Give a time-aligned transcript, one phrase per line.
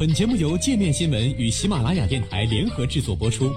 [0.00, 3.52] 本节目由界面新闻与喜马拉雅电台联合制作播出。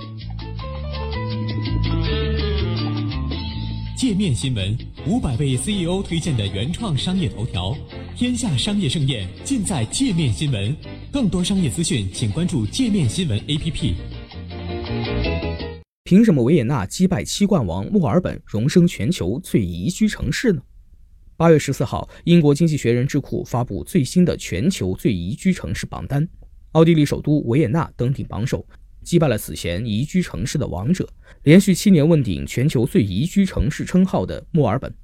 [3.95, 4.77] 界面新闻
[5.07, 7.73] 五百位 CEO 推荐的原创商业头条，
[8.17, 10.75] 天下商业盛宴尽在界面新闻。
[11.13, 13.93] 更多商业资讯，请关注界面新闻 APP。
[16.03, 20.61] 凭什么维也纳击败七冠王墨尔本，荣升全球最宜居城市呢？
[21.43, 26.25] 八月十四号，英国经济学人智库发布最新的全球最宜居城市榜单，
[26.71, 28.65] 奥地利首都维也纳登顶榜首。
[29.03, 31.05] 击败了此前宜居城市的王者，
[31.43, 34.95] 连续七年问鼎全球最宜居城市称号的墨尔本，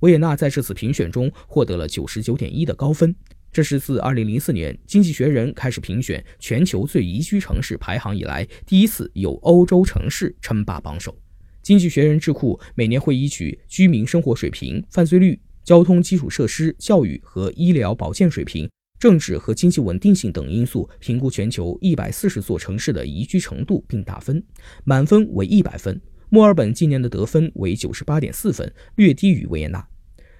[0.00, 3.16] 维也纳在这次评选中获得了九十九点一的高分。
[3.50, 11.10] 这是自二零零四年《经济学人》开始评选全球最宜居城市排行以来，第一次有欧洲城市称霸榜首。
[11.62, 18.68] 《经济学人》智库每年会依据居民生活水平、犯罪率、交通基础设施、教育和医疗保健水平。
[18.98, 24.42] 政治和经济稳定性等因素评估全球一百四十座城市的宜居程度并打分，
[24.82, 26.00] 满分为一百分。
[26.28, 29.86] 墨尔本今年的得分为九十八点四分，略低于维也纳。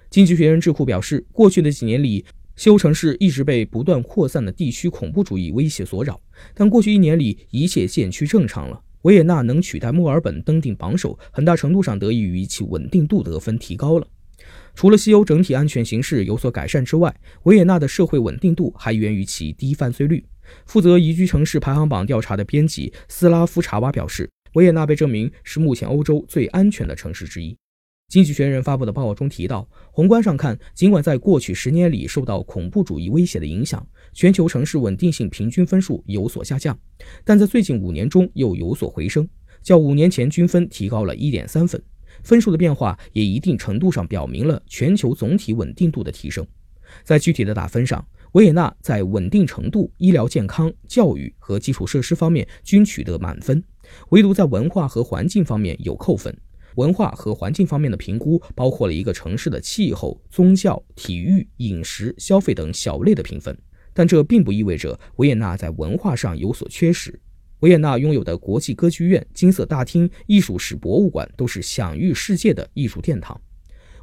[0.09, 2.25] 经济学人智库表示，过去的几年里，
[2.57, 6.19] 西欧城市一直被不断扩散的地区恐怖主义威胁所扰，
[6.53, 8.83] 但过去一年里一切渐趋正常了。
[9.03, 14.05] 维也纳能取代墨尔本登顶榜首，很大程度上得益于其稳定度得分提高了。
[14.81, 20.25] 除了西欧整体安全形势有所改善之外，维也纳的社会稳定度还源于其低犯罪率。
[20.65, 27.55] 负责宜居城市排行榜调查的编辑斯拉夫查瓦表示，维也纳被证明是目前欧洲最安全的城市之一。
[28.07, 36.75] 经济学人发布的报告中提到，宏观上看，尽管在过去十年里受到恐怖主义威胁的影响，全球城市稳定性平均分数有所下降，
[37.23, 39.29] 但在最近五年中又有所回升，
[39.61, 41.79] 较五年前均分提高了一点三分。
[42.23, 46.45] 分数的变化也一定程度上表明了全球总体稳定度的提升。
[47.03, 53.63] 在具体的打分上，维也纳在稳定程度、医疗健康、教育和基础设施方面均取得满分，
[54.09, 56.35] 唯独在文化和环境方面有扣分。
[56.75, 63.57] 文化和环境方面的评估包括了一个城市的气候、宗教、体育、饮食、消费等小类的评分，
[63.93, 67.19] 但这并不意味着维也纳在文化上有所缺失。
[67.61, 73.39] 维也纳拥有的国际歌剧院、金色大厅、艺术史博物馆都是享誉世界的艺术殿堂。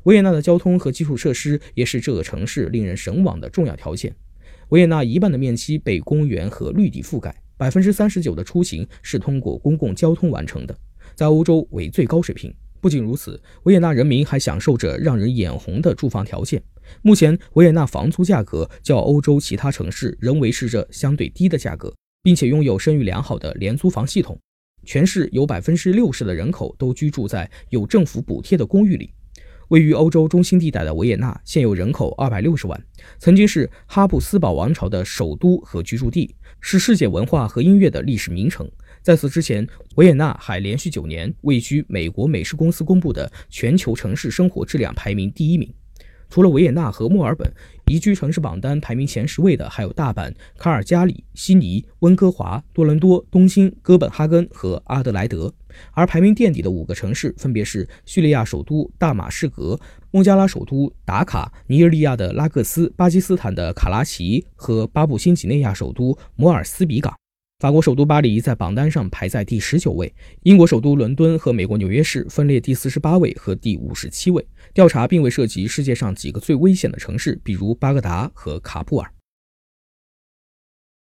[0.04, 4.14] 维也纳的交通和基础设施也是这个城市令人神往的重要条件。
[4.68, 10.78] 维也纳一半的面积被公园和绿地覆盖，百分之三十九的出行是通过公共交通完成的，
[11.14, 12.54] 在欧洲为最高水平。
[12.80, 16.62] 不仅如此，维也纳人民还享受着让人眼红的住房条件。
[17.02, 21.92] 目前，维也纳房租价格较欧洲其他城市仍维持着相对低的价格。
[22.28, 24.38] 并且拥有声誉良好的廉租房系统，
[24.84, 29.14] 全市有百分之六十的人口都居住在有政府补贴的公寓里。
[29.68, 32.78] 位于欧洲中心地带的维也纳现有人口二百六十万，
[33.18, 38.70] 曾经是哈布斯堡王朝的首都和居住地，是世界文化和音乐的历史名城。
[39.00, 45.72] 在此之前，维也纳还连续九年位居美国美食公司公布的全球城市生活质量排名第一名。
[46.30, 47.50] 除了维也纳和墨尔本，
[47.88, 55.50] 宜居城市榜单排名前十位的还有大阪、卡尔加里、悉尼、温哥华、多伦多、东京、哥本哈根和阿德莱德。
[55.92, 67.14] 而排名垫底的五个城市分别是叙利亚首都大马士革、孟加拉首都达卡、尼日利亚的拉各斯、巴基斯坦的卡拉奇和巴布新几内亚首都摩尔斯比港。
[67.60, 70.14] 法国首都巴黎在榜单上排在第十九位，
[70.44, 74.46] 英国首都伦敦和美国纽约市分列第四十八位和第五十七位。
[74.72, 79.10] 调查并未涉及世界上几个最危险的城市，比如巴格达和喀布尔。